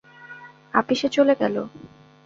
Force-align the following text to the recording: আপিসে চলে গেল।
আপিসে 0.73 1.07
চলে 1.09 1.33
গেল। 1.41 1.55